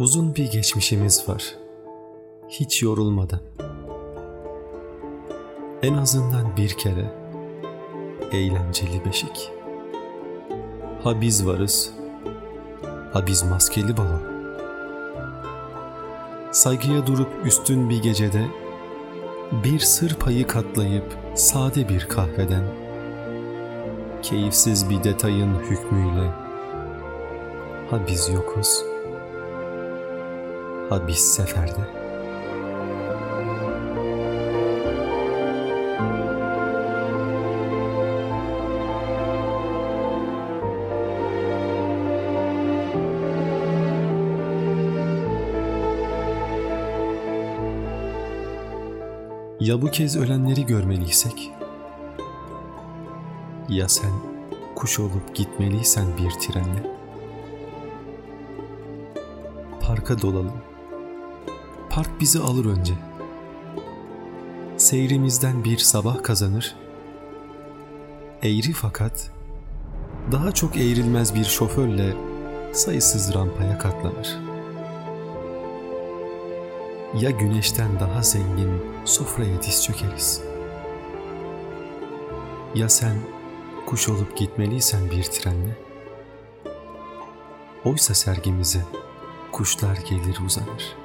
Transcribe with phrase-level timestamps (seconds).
[0.00, 1.54] Uzun bir geçmişimiz var.
[2.48, 3.40] Hiç yorulmadan.
[5.82, 7.14] En azından bir kere
[8.32, 9.52] eğlenceli beşik.
[11.02, 11.92] Ha biz varız,
[13.12, 14.22] ha biz maskeli balon.
[16.52, 18.46] Saygıya durup üstün bir gecede
[19.64, 22.64] bir sır payı katlayıp sade bir kahveden
[24.22, 26.30] keyifsiz bir detayın hükmüyle
[27.90, 28.84] ha biz yokuz
[30.90, 32.00] ha biz seferde.
[49.60, 51.50] Ya bu kez ölenleri görmeliysek?
[53.68, 54.10] Ya sen
[54.76, 56.96] kuş olup gitmeliysen bir trenle?
[59.80, 60.69] Parka dolalım.
[61.90, 62.94] Park bizi alır önce.
[64.76, 66.76] Seyrimizden bir sabah kazanır.
[68.42, 69.30] Eğri fakat
[70.32, 72.16] daha çok eğrilmez bir şoförle
[72.72, 74.50] sayısız rampaya katlanır.''
[77.14, 80.42] ya güneşten daha zengin sofraya diz çökeriz.
[82.74, 83.16] Ya sen
[83.86, 85.76] kuş olup gitmeliysen bir trenle?
[87.84, 88.84] Oysa sergimize
[89.52, 90.99] kuşlar gelir uzanır.